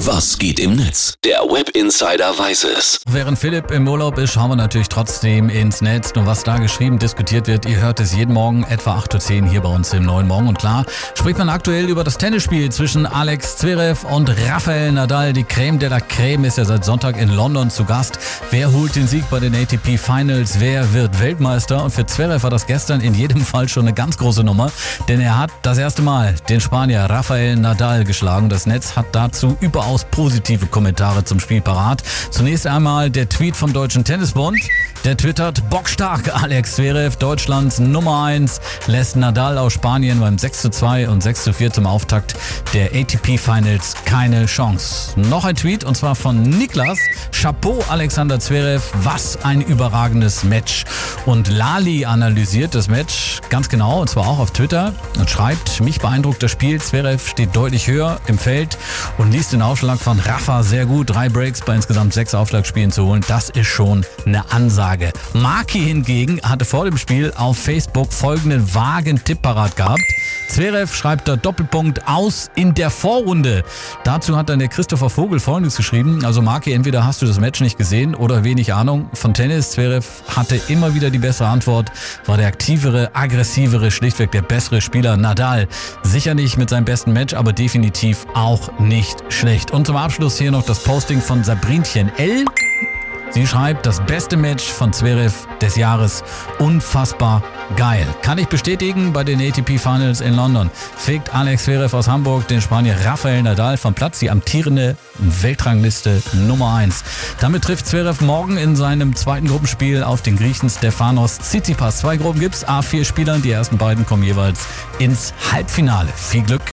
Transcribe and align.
Was 0.00 0.38
geht 0.38 0.60
im 0.60 0.76
Netz? 0.76 1.14
Der 1.24 1.38
Web 1.38 1.70
Insider 1.70 2.38
weiß 2.38 2.64
es. 2.64 3.00
Während 3.08 3.38
Philipp 3.38 3.70
im 3.70 3.88
Urlaub 3.88 4.18
ist, 4.18 4.34
schauen 4.34 4.50
wir 4.50 4.56
natürlich 4.56 4.90
trotzdem 4.90 5.48
ins 5.48 5.80
Netz. 5.80 6.12
Und 6.14 6.26
was 6.26 6.44
da 6.44 6.58
geschrieben, 6.58 6.98
diskutiert 6.98 7.46
wird, 7.46 7.64
ihr 7.64 7.80
hört 7.80 7.98
es 7.98 8.14
jeden 8.14 8.34
Morgen 8.34 8.62
etwa 8.64 8.98
8.10 8.98 9.44
Uhr 9.44 9.48
hier 9.48 9.62
bei 9.62 9.70
uns 9.70 9.94
im 9.94 10.04
Neuen 10.04 10.28
Morgen. 10.28 10.48
Und 10.48 10.58
klar, 10.58 10.84
spricht 11.14 11.38
man 11.38 11.48
aktuell 11.48 11.88
über 11.88 12.04
das 12.04 12.18
Tennisspiel 12.18 12.70
zwischen 12.70 13.06
Alex 13.06 13.56
Zverev 13.56 14.06
und 14.06 14.28
Rafael 14.28 14.92
Nadal. 14.92 15.32
Die 15.32 15.44
Creme 15.44 15.78
de 15.78 15.88
la 15.88 16.00
Creme 16.00 16.44
ist 16.44 16.58
ja 16.58 16.66
seit 16.66 16.84
Sonntag 16.84 17.16
in 17.16 17.30
London 17.30 17.70
zu 17.70 17.86
Gast. 17.86 18.18
Wer 18.50 18.70
holt 18.72 18.96
den 18.96 19.08
Sieg 19.08 19.24
bei 19.30 19.40
den 19.40 19.54
ATP 19.54 19.96
Finals? 19.96 20.60
Wer 20.60 20.92
wird 20.92 21.18
Weltmeister? 21.20 21.82
Und 21.82 21.90
für 21.90 22.04
Zverev 22.04 22.42
war 22.42 22.50
das 22.50 22.66
gestern 22.66 23.00
in 23.00 23.14
jedem 23.14 23.40
Fall 23.46 23.66
schon 23.66 23.84
eine 23.84 23.94
ganz 23.94 24.18
große 24.18 24.44
Nummer. 24.44 24.70
Denn 25.08 25.22
er 25.22 25.38
hat 25.38 25.50
das 25.62 25.78
erste 25.78 26.02
Mal 26.02 26.34
den 26.50 26.60
Spanier 26.60 27.06
Rafael 27.08 27.56
Nadal 27.56 28.04
geschlagen. 28.04 28.50
Das 28.50 28.66
Netz 28.66 28.94
hat 28.94 29.06
dazu 29.12 29.56
überaus 29.86 30.04
positive 30.10 30.66
Kommentare 30.66 31.22
zum 31.24 31.38
Spiel 31.38 31.60
parat. 31.60 32.02
Zunächst 32.30 32.66
einmal 32.66 33.08
der 33.08 33.28
Tweet 33.28 33.54
vom 33.54 33.72
Deutschen 33.72 34.02
Tennisbund. 34.02 34.58
Der 35.04 35.16
twittert, 35.16 35.70
bockstark 35.70 36.34
Alex 36.34 36.74
Zverev, 36.74 37.16
Deutschlands 37.16 37.78
Nummer 37.78 38.24
1, 38.24 38.60
lässt 38.88 39.14
Nadal 39.14 39.56
aus 39.56 39.74
Spanien 39.74 40.18
beim 40.18 40.36
6 40.36 40.62
zu 40.62 40.70
2 40.70 41.08
und 41.08 41.22
6 41.22 41.44
zu 41.44 41.52
4 41.52 41.72
zum 41.72 41.86
Auftakt 41.86 42.34
der 42.74 42.86
ATP 42.86 43.38
Finals 43.38 43.94
keine 44.04 44.46
Chance. 44.46 45.12
Noch 45.20 45.44
ein 45.44 45.54
Tweet 45.54 45.84
und 45.84 45.96
zwar 45.96 46.16
von 46.16 46.42
Niklas. 46.42 46.98
Chapeau 47.30 47.84
Alexander 47.88 48.40
Zverev, 48.40 48.82
was 49.04 49.38
ein 49.44 49.60
überragendes 49.60 50.42
Match. 50.42 50.84
Und 51.24 51.46
Lali 51.48 52.04
analysiert 52.04 52.74
das 52.74 52.88
Match 52.88 53.40
ganz 53.48 53.68
genau 53.68 54.00
und 54.00 54.10
zwar 54.10 54.26
auch 54.26 54.40
auf 54.40 54.50
Twitter 54.50 54.92
und 55.20 55.30
schreibt, 55.30 55.80
mich 55.80 56.00
beeindruckt 56.00 56.42
das 56.42 56.50
Spiel, 56.50 56.80
Zverev 56.80 57.28
steht 57.30 57.54
deutlich 57.54 57.86
höher 57.86 58.18
im 58.26 58.38
Feld 58.38 58.76
und 59.18 59.30
liest 59.30 59.52
den 59.52 59.62
Aufschlag 59.76 59.98
von 59.98 60.18
Rafa 60.18 60.62
sehr 60.62 60.86
gut. 60.86 61.10
Drei 61.10 61.28
Breaks 61.28 61.60
bei 61.60 61.74
insgesamt 61.74 62.14
sechs 62.14 62.34
Aufschlagspielen 62.34 62.90
zu 62.90 63.04
holen, 63.04 63.22
das 63.28 63.50
ist 63.50 63.66
schon 63.66 64.06
eine 64.24 64.50
Ansage. 64.50 65.12
Maki 65.34 65.80
hingegen 65.80 66.40
hatte 66.42 66.64
vor 66.64 66.86
dem 66.86 66.96
Spiel 66.96 67.30
auf 67.36 67.58
Facebook 67.58 68.10
folgenden 68.10 68.74
vagen 68.74 69.22
Tipp 69.22 69.42
parat 69.42 69.76
gehabt. 69.76 70.00
Zverev 70.48 70.94
schreibt 70.94 71.28
da 71.28 71.36
Doppelpunkt 71.36 72.08
aus 72.08 72.50
in 72.54 72.72
der 72.72 72.88
Vorrunde. 72.88 73.64
Dazu 74.04 74.36
hat 74.36 74.48
dann 74.48 74.60
der 74.60 74.68
Christopher 74.68 75.10
Vogel 75.10 75.40
folgendes 75.40 75.76
geschrieben. 75.76 76.24
Also 76.24 76.40
Marki, 76.40 76.72
entweder 76.72 77.04
hast 77.04 77.20
du 77.20 77.26
das 77.26 77.38
Match 77.38 77.60
nicht 77.60 77.76
gesehen 77.76 78.14
oder 78.14 78.44
wenig 78.44 78.72
Ahnung 78.72 79.10
von 79.12 79.34
Tennis. 79.34 79.72
Zverev 79.72 80.06
hatte 80.34 80.58
immer 80.68 80.94
wieder 80.94 81.10
die 81.10 81.18
bessere 81.18 81.48
Antwort, 81.48 81.90
war 82.24 82.38
der 82.38 82.46
aktivere, 82.46 83.10
aggressivere, 83.14 83.90
schlichtweg 83.90 84.30
der 84.30 84.42
bessere 84.42 84.80
Spieler. 84.80 85.18
Nadal 85.18 85.68
sicher 86.02 86.34
nicht 86.34 86.56
mit 86.56 86.70
seinem 86.70 86.86
besten 86.86 87.12
Match, 87.12 87.34
aber 87.34 87.52
definitiv 87.52 88.24
auch 88.32 88.78
nicht 88.78 89.22
schlecht. 89.28 89.65
Und 89.72 89.86
zum 89.86 89.96
Abschluss 89.96 90.38
hier 90.38 90.50
noch 90.50 90.64
das 90.64 90.82
Posting 90.82 91.20
von 91.20 91.44
Sabrinchen 91.44 92.10
L. 92.18 92.44
Sie 93.30 93.46
schreibt, 93.46 93.84
das 93.84 94.00
beste 94.06 94.36
Match 94.36 94.64
von 94.64 94.92
Zverev 94.92 95.46
des 95.60 95.76
Jahres. 95.76 96.24
Unfassbar 96.58 97.42
geil. 97.76 98.06
Kann 98.22 98.38
ich 98.38 98.46
bestätigen 98.46 99.12
bei 99.12 99.24
den 99.24 99.40
ATP 99.40 99.78
Finals 99.78 100.20
in 100.20 100.34
London. 100.34 100.70
Fegt 100.96 101.34
Alex 101.34 101.64
Zverev 101.64 101.94
aus 101.94 102.08
Hamburg 102.08 102.48
den 102.48 102.62
Spanier 102.62 102.96
Rafael 103.04 103.42
Nadal 103.42 103.76
vom 103.76 103.92
Platz, 103.94 104.20
die 104.20 104.30
amtierende 104.30 104.96
Weltrangliste 105.18 106.22
Nummer 106.32 106.74
1. 106.76 107.04
Damit 107.40 107.64
trifft 107.64 107.86
Zverev 107.86 108.24
morgen 108.24 108.56
in 108.56 108.76
seinem 108.76 109.14
zweiten 109.14 109.48
Gruppenspiel 109.48 110.02
auf 110.02 110.22
den 110.22 110.36
Griechen 110.36 110.70
Stefanos 110.70 111.38
Tsitsipas. 111.38 111.98
Zwei 111.98 112.16
Gruppen 112.16 112.40
gibt's, 112.40 112.66
A4 112.66 113.04
Spielern, 113.04 113.42
die 113.42 113.50
ersten 113.50 113.76
beiden 113.76 114.06
kommen 114.06 114.22
jeweils 114.22 114.60
ins 114.98 115.34
Halbfinale. 115.52 116.08
Viel 116.14 116.42
Glück 116.42 116.64